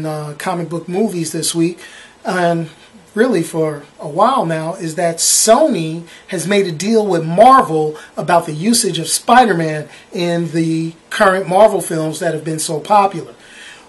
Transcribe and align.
in 0.00 0.06
uh, 0.06 0.34
comic 0.38 0.68
book 0.68 0.88
movies 0.88 1.32
this 1.32 1.54
week, 1.54 1.78
and 2.24 2.70
really 3.14 3.42
for 3.42 3.82
a 3.98 4.08
while 4.08 4.46
now, 4.46 4.74
is 4.74 4.94
that 4.94 5.16
Sony 5.16 6.06
has 6.28 6.46
made 6.46 6.66
a 6.66 6.72
deal 6.72 7.06
with 7.06 7.24
Marvel 7.24 7.98
about 8.16 8.46
the 8.46 8.52
usage 8.52 8.98
of 8.98 9.08
Spider 9.08 9.54
Man 9.54 9.88
in 10.12 10.52
the 10.52 10.94
current 11.10 11.48
Marvel 11.48 11.80
films 11.80 12.20
that 12.20 12.34
have 12.34 12.44
been 12.44 12.58
so 12.58 12.80
popular. 12.80 13.34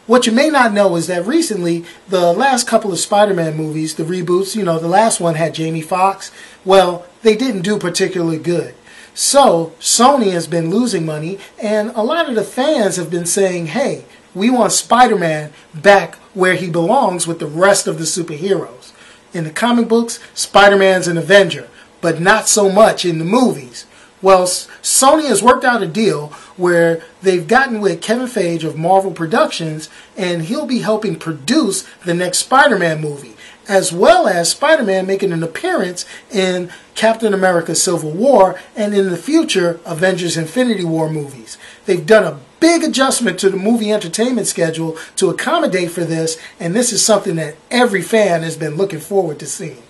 What 0.07 0.25
you 0.25 0.34
may 0.34 0.50
not 0.50 0.74
know 0.74 0.96
is 0.96 1.07
that 1.07 1.25
recently, 1.25 1.86
the 2.10 2.34
last 2.34 2.68
couple 2.68 2.91
of 2.91 3.00
Spider 3.00 3.34
Man 3.34 3.55
movies, 3.55 3.96
the 3.96 4.04
reboots, 4.04 4.55
you 4.55 4.64
know, 4.64 4.80
the 4.80 4.88
last 4.88 5.21
one 5.21 5.36
had 5.36 5.54
Jamie 5.54 5.82
Foxx, 5.82 6.32
well, 6.66 7.05
they 7.21 7.36
didn't 7.36 7.62
do 7.62 7.78
particularly 7.78 8.39
good. 8.39 8.73
So, 9.14 9.73
Sony 9.79 10.32
has 10.32 10.48
been 10.48 10.70
losing 10.70 11.06
money, 11.06 11.37
and 11.62 11.92
a 11.92 12.01
lot 12.01 12.28
of 12.28 12.36
the 12.36 12.43
fans 12.43 12.96
have 12.96 13.12
been 13.12 13.25
saying, 13.25 13.68
hey, 13.68 14.06
we 14.34 14.50
want 14.50 14.71
Spider 14.71 15.18
Man 15.18 15.52
back 15.74 16.16
where 16.34 16.56
he 16.56 16.70
belongs 16.70 17.28
with 17.28 17.40
the 17.40 17.48
rest 17.48 17.88
of 17.88 17.98
the 17.98 18.06
superheroes. 18.06 18.92
In 19.34 19.44
the 19.44 19.50
comic 19.50 19.88
books, 19.88 20.20
Spider 20.34 20.78
Man's 20.78 21.07
an 21.07 21.18
Avenger, 21.18 21.70
but 22.02 22.20
not 22.20 22.48
so 22.48 22.70
much 22.70 23.06
in 23.06 23.18
the 23.18 23.26
movies. 23.26 23.86
Well, 24.21 24.44
Sony 24.44 25.28
has 25.28 25.42
worked 25.42 25.64
out 25.64 25.82
a 25.82 25.88
deal 25.88 26.28
where 26.56 27.02
they've 27.24 27.48
gotten 27.48 27.82
with 27.82 28.02
Kevin 28.02 28.28
Feige 28.28 28.64
of 28.64 28.78
Marvel 28.78 29.12
Productions, 29.12 29.90
and 30.16 30.43
he'll 30.43 30.68
be 30.68 30.79
helping 30.79 31.16
produce 31.16 31.88
the 32.06 32.14
next 32.14 32.40
Spider 32.40 32.78
Man 32.78 33.02
movie, 33.02 33.36
as 33.72 33.94
well 33.94 34.28
as 34.28 34.52
Spider 34.52 34.84
Man 34.84 35.08
making 35.08 35.31
an 35.31 35.44
appearance 35.44 36.06
in 36.30 36.70
Captain 36.94 37.34
America 37.34 37.73
Civil 37.73 38.12
War 38.12 38.59
and 38.75 38.94
in 38.94 39.09
the 39.09 39.16
future 39.16 39.80
Avengers 39.86 40.36
Infinity 40.36 40.84
War 40.84 41.09
movies. 41.09 41.58
They've 41.86 42.06
done 42.06 42.26
a 42.26 42.38
big 42.60 42.84
adjustment 42.84 43.40
to 43.40 43.50
the 43.50 43.56
movie 43.56 43.90
entertainment 43.90 44.48
schedule 44.48 44.98
to 45.16 45.30
accommodate 45.30 45.92
for 45.92 46.04
this, 46.04 46.38
and 46.60 46.76
this 46.76 46.92
is 46.92 47.04
something 47.04 47.38
that 47.38 47.56
every 47.72 48.02
fan 48.02 48.44
has 48.44 48.58
been 48.58 48.76
looking 48.76 49.00
forward 49.00 49.40
to 49.40 49.45
seeing. 49.45 49.82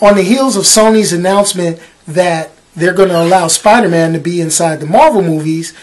On 0.00 0.14
the 0.14 0.22
heels 0.22 0.56
of 0.56 0.62
Sony's 0.62 1.12
announcement 1.12 1.80
that 2.06 2.52
they're 2.76 2.94
going 2.94 3.08
to 3.08 3.20
allow 3.20 3.48
Spider 3.48 3.88
Man 3.88 4.12
to 4.12 4.20
be 4.20 4.40
inside 4.40 4.78
the 4.78 4.86
Marvel 4.86 5.22
movies. 5.22 5.74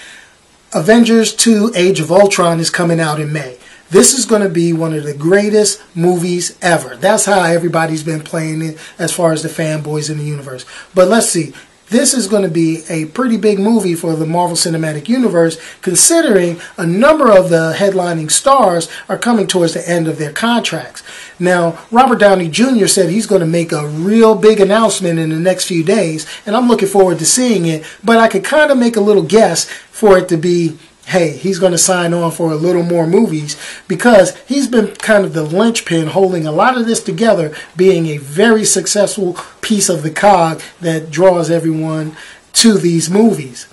Avengers 0.71 1.35
2 1.35 1.73
Age 1.75 1.99
of 1.99 2.13
Ultron 2.13 2.61
is 2.61 2.69
coming 2.69 3.01
out 3.01 3.19
in 3.19 3.33
May. 3.33 3.57
This 3.91 4.13
is 4.13 4.25
going 4.25 4.43
to 4.43 4.49
be 4.49 4.71
one 4.71 4.93
of 4.93 5.03
the 5.03 5.15
greatest 5.15 5.81
movies 5.95 6.57
ever. 6.61 6.95
That's 6.95 7.25
how 7.25 7.41
everybody's 7.41 8.03
been 8.03 8.21
playing 8.21 8.61
it 8.61 8.77
as 8.99 9.11
far 9.11 9.31
as 9.31 9.41
the 9.41 9.49
fanboys 9.49 10.11
in 10.11 10.17
the 10.19 10.23
universe. 10.23 10.65
But 10.93 11.07
let's 11.07 11.29
see 11.29 11.53
this 11.89 12.13
is 12.13 12.27
going 12.27 12.43
to 12.43 12.49
be 12.49 12.83
a 12.87 13.05
pretty 13.05 13.37
big 13.37 13.59
movie 13.59 13.95
for 13.95 14.15
the 14.15 14.25
Marvel 14.25 14.55
Cinematic 14.55 15.09
Universe, 15.09 15.59
considering 15.81 16.59
a 16.77 16.85
number 16.85 17.31
of 17.31 17.49
the 17.49 17.73
headlining 17.75 18.29
stars 18.29 18.87
are 19.07 19.17
coming 19.17 19.47
towards 19.47 19.73
the 19.73 19.89
end 19.89 20.07
of 20.07 20.19
their 20.19 20.31
contracts. 20.31 21.03
Now, 21.39 21.79
Robert 21.89 22.19
Downey 22.19 22.47
Jr. 22.47 22.85
said 22.85 23.09
he's 23.09 23.25
going 23.25 23.41
to 23.41 23.47
make 23.47 23.71
a 23.71 23.87
real 23.87 24.35
big 24.35 24.59
announcement 24.59 25.19
in 25.19 25.29
the 25.29 25.39
next 25.39 25.65
few 25.65 25.83
days, 25.83 26.27
and 26.45 26.55
I'm 26.55 26.67
looking 26.67 26.87
forward 26.87 27.19
to 27.19 27.25
seeing 27.25 27.65
it, 27.65 27.83
but 28.03 28.17
I 28.17 28.27
could 28.27 28.43
kind 28.43 28.71
of 28.71 28.77
make 28.77 28.95
a 28.95 29.01
little 29.01 29.23
guess 29.23 29.65
for 29.65 30.17
it 30.17 30.29
to 30.29 30.37
be 30.37 30.77
hey, 31.09 31.31
he's 31.31 31.57
going 31.57 31.71
to 31.71 31.77
sign 31.77 32.13
on 32.13 32.29
for 32.29 32.51
a 32.51 32.55
little 32.55 32.83
more 32.83 33.07
movies 33.07 33.57
because 33.87 34.37
he's 34.41 34.67
been 34.67 34.95
kind 34.97 35.25
of 35.25 35.33
the 35.33 35.41
linchpin 35.41 36.05
holding 36.05 36.45
a 36.45 36.51
lot 36.51 36.77
of 36.77 36.85
this 36.85 37.01
together, 37.03 37.51
being 37.75 38.05
a 38.05 38.17
very 38.17 38.63
successful 38.63 39.35
piece 39.61 39.89
of 39.89 40.03
the 40.03 40.11
cog 40.11 40.61
that 40.79 41.09
draws 41.09 41.49
everyone 41.49 42.15
to 42.53 42.77
these 42.77 43.09
movies. 43.09 43.67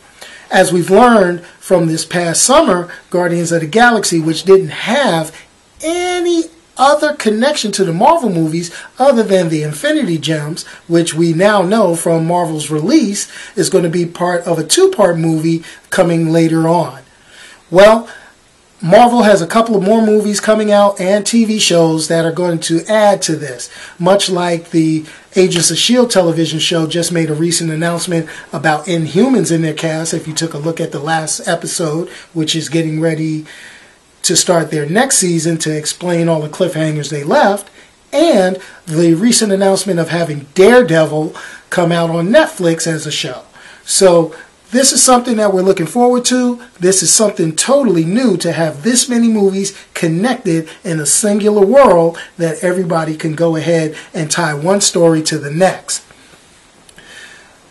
As 0.51 0.73
we've 0.73 0.91
learned 0.91 1.45
from 1.61 1.89
this 1.89 2.06
past 2.06 2.43
summer, 2.43 2.91
Guardians 3.11 3.53
of 3.53 3.61
the 3.61 3.66
Galaxy, 3.66 4.19
which 4.19 4.44
didn't 4.44 4.69
have 4.69 5.37
any 5.82 6.44
other 6.78 7.15
connection 7.15 7.71
to 7.72 7.84
the 7.84 7.93
Marvel 7.93 8.31
movies 8.31 8.75
other 8.99 9.22
than 9.22 9.50
the 9.50 9.62
Infinity 9.62 10.16
Gems, 10.16 10.65
which 10.88 11.12
we 11.12 11.34
now 11.34 11.61
know 11.61 11.97
from 11.97 12.27
Marvel's 12.27 12.71
release 12.71 13.31
is 13.56 13.69
going 13.69 13.84
to 13.84 13.91
be 13.91 14.06
part 14.06 14.44
of 14.44 14.59
a 14.59 14.65
two 14.65 14.91
part 14.91 15.19
movie 15.19 15.62
coming 15.91 16.31
later 16.31 16.66
on. 16.66 17.03
Well, 17.71 18.09
Marvel 18.81 19.22
has 19.22 19.41
a 19.43 19.47
couple 19.47 19.75
of 19.75 19.82
more 19.82 20.04
movies 20.04 20.38
coming 20.38 20.71
out 20.71 21.00
and 21.00 21.25
TV 21.25 21.60
shows 21.60 22.09
that 22.09 22.25
are 22.25 22.32
going 22.32 22.60
to 22.60 22.84
add 22.84 23.22
to 23.22 23.34
this. 23.34 23.71
Much 23.99 24.28
like 24.28 24.71
the 24.71 25.04
Agents 25.34 25.71
of 25.71 25.76
S.H.I.E.L.D. 25.76 26.10
television 26.10 26.59
show 26.59 26.87
just 26.87 27.10
made 27.10 27.31
a 27.31 27.34
recent 27.34 27.71
announcement 27.71 28.28
about 28.53 28.87
Inhumans 28.87 29.50
in 29.50 29.62
their 29.62 29.75
cast. 29.75 30.15
If 30.15 30.28
you 30.28 30.34
took 30.34 30.55
a 30.55 30.59
look 30.59 30.81
at 30.81 30.93
the 30.93 31.00
last 31.00 31.49
episode, 31.49 32.09
which 32.34 32.55
is 32.55 32.69
getting 32.69 33.00
ready 33.00 33.47
to 34.22 34.37
start 34.37 34.71
their 34.71 34.87
next 34.87 35.19
season 35.19 35.56
to 35.59 35.76
explain 35.76 36.28
all 36.28 36.41
the 36.41 36.49
cliffhangers 36.49 37.10
they 37.10 37.25
left, 37.25 37.71
and 38.12 38.59
the 38.87 39.15
recent 39.15 39.53
announcement 39.53 39.99
of 39.99 40.10
having 40.10 40.47
Daredevil 40.55 41.34
come 41.71 41.93
out 41.93 42.10
on 42.10 42.28
Netflix 42.28 42.87
as 42.87 43.06
a 43.06 43.12
show. 43.12 43.43
So 43.84 44.34
this 44.71 44.93
is 44.93 45.03
something 45.03 45.37
that 45.37 45.53
we're 45.53 45.62
looking 45.62 45.87
forward 45.87 46.25
to. 46.27 46.60
This 46.81 47.03
is 47.03 47.12
something 47.12 47.54
totally 47.54 48.04
new 48.04 48.37
to 48.38 48.53
have 48.53 48.82
this 48.82 49.09
many 49.09 49.28
movies 49.28 49.81
connected 49.94 50.69
in 50.82 50.99
a 50.99 51.06
singular 51.06 51.65
world 51.65 52.19
that 52.37 52.62
everybody 52.65 53.16
can 53.16 53.34
go 53.34 53.56
ahead 53.56 53.97
and 54.12 54.31
tie 54.31 54.55
one 54.55 54.81
story 54.81 55.22
to 55.22 55.38
the 55.38 55.53
next. 55.53 56.05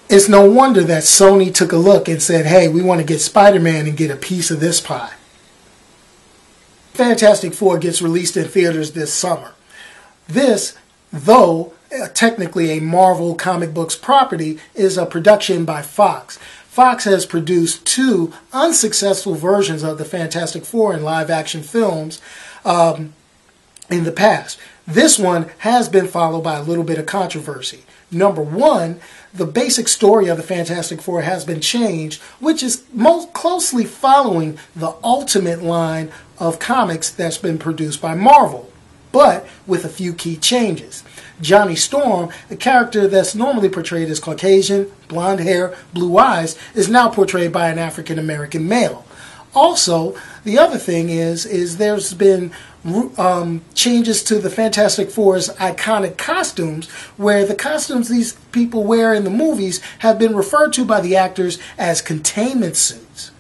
It's 0.08 0.30
no 0.30 0.50
wonder 0.50 0.84
that 0.84 1.04
Sony 1.04 1.54
took 1.54 1.72
a 1.72 1.78
look 1.78 2.08
and 2.08 2.22
said, 2.22 2.46
hey, 2.46 2.68
we 2.68 2.82
want 2.82 3.02
to 3.02 3.06
get 3.06 3.20
Spider 3.20 3.60
Man 3.60 3.88
and 3.88 3.98
get 3.98 4.12
a 4.12 4.16
piece 4.16 4.52
of 4.52 4.60
this 4.60 4.80
pie. 4.80 5.14
Fantastic 6.94 7.54
Four 7.54 7.78
gets 7.80 8.02
released 8.02 8.38
in 8.38 8.46
theaters 8.46 8.94
this 8.94 9.14
summer. 9.14 9.54
This, 10.28 10.78
though 11.12 11.74
uh, 11.92 12.08
technically 12.14 12.72
a 12.72 12.82
Marvel 12.82 13.36
comic 13.36 13.74
books 13.74 13.96
property, 13.96 14.60
is 14.74 14.98
a 14.98 15.06
production 15.06 15.66
by 15.66 15.82
Fox. 15.82 16.40
Fox 16.76 17.06
has 17.06 17.26
produced 17.26 17.86
two 17.86 18.34
unsuccessful 18.52 19.34
versions 19.34 19.82
of 19.82 19.98
the 19.98 20.04
Fantastic 20.04 20.66
Four 20.66 20.94
in 20.94 21.04
live 21.04 21.30
action 21.30 21.64
films 21.64 22.20
um, 22.66 23.14
in 23.90 24.04
the 24.04 24.12
past. 24.12 24.60
This 24.86 25.18
one 25.18 25.50
has 25.60 25.88
been 25.88 26.06
followed 26.06 26.42
by 26.42 26.58
a 26.58 26.64
little 26.64 26.84
bit 26.84 27.00
of 27.00 27.06
controversy. 27.06 27.84
Number 28.12 28.42
one, 28.42 29.00
the 29.34 29.46
basic 29.46 29.88
story 29.88 30.28
of 30.28 30.36
the 30.36 30.44
Fantastic 30.44 31.02
Four 31.02 31.22
has 31.22 31.46
been 31.46 31.62
changed, 31.62 32.22
which 32.42 32.62
is 32.62 32.84
most 32.92 33.32
closely 33.32 33.86
following 33.86 34.60
the 34.76 34.96
ultimate 35.02 35.64
line 35.64 36.12
of 36.40 36.60
comics 36.60 37.10
that's 37.10 37.38
been 37.38 37.58
produced 37.58 38.02
by 38.02 38.16
Marvel, 38.16 38.70
but 39.14 39.48
with 39.66 39.86
a 39.86 39.90
few 39.90 40.14
key 40.14 40.36
changes. 40.36 41.06
Johnny 41.42 41.76
Storm, 41.76 42.30
a 42.50 42.56
character 42.56 43.08
that's 43.08 43.36
normally 43.36 43.70
portrayed 43.70 44.10
as 44.10 44.20
Caucasian, 44.20 44.92
blonde 45.08 45.42
hair, 45.42 45.76
blue 45.94 46.18
eyes, 46.18 46.58
is 46.74 46.90
now 46.90 47.10
portrayed 47.10 47.52
by 47.52 47.70
an 47.70 47.80
African 47.80 48.18
American 48.18 48.68
male. 48.68 49.06
Also, 49.54 50.16
the 50.44 50.60
other 50.60 50.78
thing 50.78 51.10
is, 51.10 51.46
is 51.46 51.78
there's 51.78 52.14
been 52.14 52.52
um, 53.18 53.62
changes 53.74 54.22
to 54.24 54.38
the 54.38 54.50
Fantastic 54.50 55.10
Four's 55.10 55.50
iconic 55.50 56.18
costumes, 56.18 56.90
where 57.18 57.46
the 57.46 57.56
costumes 57.56 58.10
these 58.10 58.34
people 58.52 58.84
wear 58.84 59.14
in 59.14 59.24
the 59.24 59.30
movies 59.30 59.82
have 60.00 60.20
been 60.20 60.36
referred 60.36 60.74
to 60.74 60.86
by 60.86 61.00
the 61.00 61.16
actors 61.16 61.58
as 61.78 62.02
containment 62.02 62.76
suits. 62.76 63.32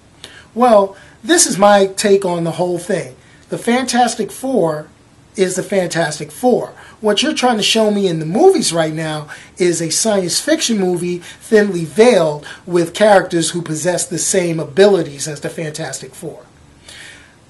Well, 0.53 0.95
this 1.21 1.45
is 1.45 1.57
my 1.57 1.87
take 1.87 2.23
on 2.23 2.45
the 2.45 2.51
whole 2.51 2.79
thing. 2.79 3.15
The 3.49 3.57
Fantastic 3.57 4.31
Four 4.31 4.87
is 5.35 5.55
the 5.55 5.63
Fantastic 5.63 6.31
Four. 6.31 6.73
What 7.01 7.21
you're 7.21 7.33
trying 7.33 7.57
to 7.57 7.63
show 7.63 7.91
me 7.91 8.07
in 8.07 8.19
the 8.19 8.25
movies 8.25 8.73
right 8.73 8.93
now 8.93 9.29
is 9.57 9.81
a 9.81 9.89
science 9.89 10.39
fiction 10.39 10.77
movie 10.77 11.19
thinly 11.19 11.85
veiled 11.85 12.45
with 12.65 12.93
characters 12.93 13.51
who 13.51 13.61
possess 13.61 14.05
the 14.05 14.17
same 14.17 14.59
abilities 14.59 15.27
as 15.27 15.41
the 15.41 15.49
Fantastic 15.49 16.15
Four. 16.15 16.45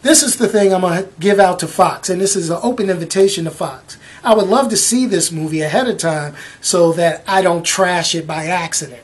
This 0.01 0.21
is 0.21 0.37
the 0.37 0.47
thing 0.47 0.73
I'm 0.73 0.81
going 0.81 1.03
to 1.03 1.09
give 1.19 1.39
out 1.39 1.59
to 1.59 1.67
Fox, 1.67 2.09
and 2.09 2.21
this 2.21 2.35
is 2.35 2.49
an 2.49 2.59
open 2.61 2.89
invitation 2.89 3.45
to 3.45 3.51
Fox. 3.51 3.97
I 4.23 4.35
would 4.35 4.47
love 4.47 4.69
to 4.69 4.77
see 4.77 5.05
this 5.05 5.31
movie 5.31 5.61
ahead 5.61 5.87
of 5.87 5.97
time 5.97 6.35
so 6.61 6.91
that 6.93 7.23
I 7.27 7.41
don't 7.41 7.63
trash 7.63 8.13
it 8.13 8.27
by 8.27 8.45
accident. 8.45 9.01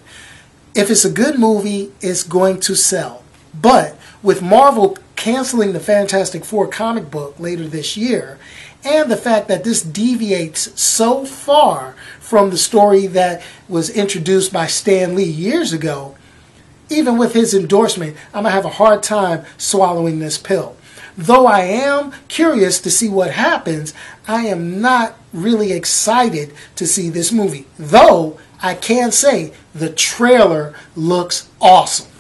If 0.75 0.89
it's 0.89 1.05
a 1.05 1.11
good 1.11 1.39
movie, 1.39 1.91
it's 2.01 2.23
going 2.23 2.59
to 2.61 2.75
sell. 2.75 3.23
But 3.53 3.97
with 4.23 4.41
Marvel 4.41 4.97
canceling 5.21 5.71
the 5.71 5.79
Fantastic 5.79 6.43
Four 6.43 6.67
comic 6.67 7.11
book 7.11 7.39
later 7.39 7.67
this 7.67 7.95
year 7.95 8.39
and 8.83 9.11
the 9.11 9.15
fact 9.15 9.47
that 9.49 9.63
this 9.63 9.83
deviates 9.83 10.81
so 10.81 11.25
far 11.25 11.93
from 12.19 12.49
the 12.49 12.57
story 12.57 13.05
that 13.05 13.43
was 13.69 13.91
introduced 13.91 14.51
by 14.51 14.65
Stan 14.65 15.13
Lee 15.13 15.23
years 15.23 15.73
ago, 15.73 16.17
even 16.89 17.19
with 17.19 17.35
his 17.35 17.53
endorsement, 17.53 18.17
I'm 18.33 18.41
going 18.41 18.45
to 18.45 18.49
have 18.49 18.65
a 18.65 18.69
hard 18.69 19.03
time 19.03 19.45
swallowing 19.59 20.17
this 20.17 20.39
pill. 20.39 20.75
Though 21.15 21.45
I 21.45 21.59
am 21.65 22.13
curious 22.27 22.79
to 22.79 22.89
see 22.89 23.07
what 23.07 23.29
happens, 23.29 23.93
I 24.27 24.47
am 24.47 24.81
not 24.81 25.19
really 25.31 25.71
excited 25.71 26.51
to 26.77 26.87
see 26.87 27.09
this 27.09 27.31
movie. 27.31 27.67
Though 27.77 28.39
I 28.59 28.73
can 28.73 29.11
say 29.11 29.53
the 29.75 29.91
trailer 29.91 30.73
looks 30.95 31.47
awesome. 31.61 32.10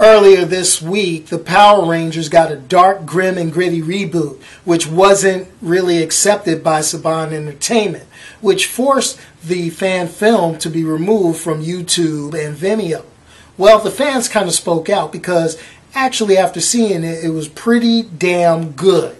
Earlier 0.00 0.44
this 0.44 0.80
week, 0.80 1.26
the 1.26 1.38
Power 1.38 1.84
Rangers 1.84 2.28
got 2.28 2.52
a 2.52 2.56
dark, 2.56 3.04
grim, 3.04 3.36
and 3.36 3.52
gritty 3.52 3.82
reboot, 3.82 4.40
which 4.64 4.86
wasn't 4.86 5.48
really 5.60 6.02
accepted 6.02 6.62
by 6.62 6.80
Saban 6.80 7.32
Entertainment, 7.32 8.06
which 8.40 8.66
forced 8.66 9.18
the 9.42 9.70
fan 9.70 10.08
film 10.08 10.58
to 10.58 10.70
be 10.70 10.84
removed 10.84 11.40
from 11.40 11.64
YouTube 11.64 12.34
and 12.34 12.56
Vimeo. 12.56 13.04
Well, 13.56 13.80
the 13.80 13.90
fans 13.90 14.28
kind 14.28 14.48
of 14.48 14.54
spoke 14.54 14.88
out 14.88 15.12
because 15.12 15.60
actually, 15.94 16.36
after 16.36 16.60
seeing 16.60 17.02
it, 17.02 17.24
it 17.24 17.30
was 17.30 17.48
pretty 17.48 18.02
damn 18.02 18.72
good. 18.72 19.16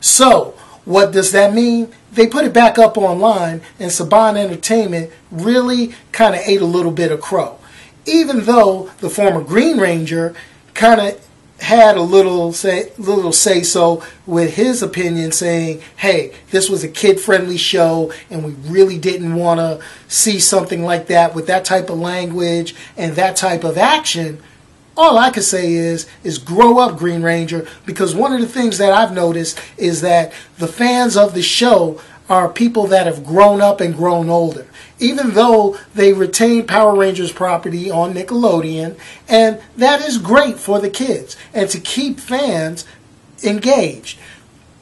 So, 0.00 0.54
what 0.84 1.12
does 1.12 1.32
that 1.32 1.54
mean? 1.54 1.92
They 2.12 2.26
put 2.26 2.44
it 2.44 2.52
back 2.52 2.78
up 2.78 2.96
online, 2.96 3.60
and 3.78 3.90
Saban 3.90 4.36
Entertainment 4.36 5.10
really 5.30 5.94
kind 6.12 6.34
of 6.34 6.42
ate 6.44 6.60
a 6.60 6.66
little 6.66 6.92
bit 6.92 7.12
of 7.12 7.20
crow 7.20 7.57
even 8.08 8.44
though 8.44 8.90
the 8.98 9.10
former 9.10 9.42
Green 9.42 9.78
Ranger 9.78 10.34
kind 10.74 11.00
of 11.00 11.28
had 11.60 11.96
a 11.96 12.02
little 12.02 12.52
say 12.52 12.92
little 12.98 13.32
say 13.32 13.62
so 13.62 14.02
with 14.26 14.54
his 14.54 14.80
opinion 14.80 15.32
saying 15.32 15.82
hey 15.96 16.32
this 16.52 16.70
was 16.70 16.84
a 16.84 16.88
kid 16.88 17.18
friendly 17.18 17.56
show 17.56 18.12
and 18.30 18.44
we 18.44 18.52
really 18.70 18.96
didn't 18.96 19.34
want 19.34 19.58
to 19.58 19.84
see 20.06 20.38
something 20.38 20.84
like 20.84 21.08
that 21.08 21.34
with 21.34 21.48
that 21.48 21.64
type 21.64 21.90
of 21.90 21.98
language 21.98 22.76
and 22.96 23.16
that 23.16 23.34
type 23.34 23.64
of 23.64 23.76
action 23.76 24.40
all 24.98 25.16
I 25.16 25.30
can 25.30 25.42
say 25.42 25.72
is 25.72 26.06
is 26.22 26.38
grow 26.38 26.78
up 26.78 26.98
Green 26.98 27.22
Ranger 27.22 27.66
because 27.86 28.14
one 28.14 28.32
of 28.32 28.40
the 28.40 28.48
things 28.48 28.78
that 28.78 28.92
I've 28.92 29.14
noticed 29.14 29.58
is 29.76 30.02
that 30.02 30.32
the 30.58 30.68
fans 30.68 31.16
of 31.16 31.32
the 31.34 31.42
show 31.42 32.00
are 32.28 32.48
people 32.48 32.86
that 32.88 33.06
have 33.06 33.24
grown 33.24 33.62
up 33.62 33.80
and 33.80 33.96
grown 33.96 34.28
older 34.28 34.66
even 34.98 35.32
though 35.32 35.78
they 35.94 36.12
retain 36.12 36.66
Power 36.66 36.94
Rangers 36.96 37.32
property 37.32 37.90
on 37.90 38.14
Nickelodeon, 38.14 38.98
and 39.28 39.60
that 39.76 40.00
is 40.00 40.18
great 40.18 40.58
for 40.58 40.80
the 40.80 40.90
kids 40.90 41.36
and 41.54 41.68
to 41.70 41.80
keep 41.80 42.18
fans 42.18 42.84
engaged. 43.42 44.18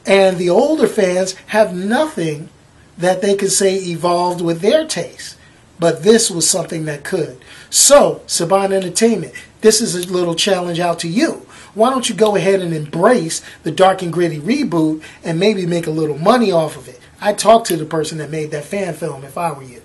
And 0.05 0.37
the 0.37 0.49
older 0.49 0.87
fans 0.87 1.33
have 1.47 1.75
nothing 1.75 2.49
that 2.97 3.21
they 3.21 3.35
can 3.35 3.49
say 3.49 3.75
evolved 3.75 4.41
with 4.41 4.61
their 4.61 4.87
taste. 4.87 5.36
But 5.79 6.03
this 6.03 6.31
was 6.31 6.49
something 6.49 6.85
that 6.85 7.03
could. 7.03 7.37
So, 7.69 8.21
Saban 8.27 8.71
Entertainment, 8.71 9.33
this 9.61 9.81
is 9.81 9.95
a 9.95 10.11
little 10.11 10.35
challenge 10.35 10.79
out 10.79 10.99
to 10.99 11.07
you. 11.07 11.45
Why 11.73 11.91
don't 11.91 12.09
you 12.09 12.15
go 12.15 12.35
ahead 12.35 12.61
and 12.61 12.73
embrace 12.73 13.43
the 13.63 13.71
dark 13.71 14.01
and 14.01 14.11
gritty 14.11 14.39
reboot 14.39 15.03
and 15.23 15.39
maybe 15.39 15.65
make 15.65 15.85
a 15.85 15.91
little 15.91 16.17
money 16.17 16.51
off 16.51 16.75
of 16.75 16.87
it? 16.87 16.99
I 17.21 17.33
talked 17.33 17.67
to 17.67 17.77
the 17.77 17.85
person 17.85 18.17
that 18.17 18.31
made 18.31 18.51
that 18.51 18.65
fan 18.65 18.93
film 18.95 19.23
if 19.23 19.37
I 19.37 19.51
were 19.51 19.63
you. 19.63 19.81